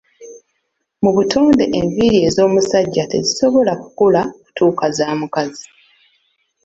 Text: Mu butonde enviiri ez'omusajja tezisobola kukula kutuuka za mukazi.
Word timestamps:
Mu 1.03 1.11
butonde 1.15 1.63
enviiri 1.79 2.19
ez'omusajja 2.27 3.03
tezisobola 3.11 3.73
kukula 3.81 4.21
kutuuka 4.43 4.85
za 4.97 5.07
mukazi. 5.19 5.65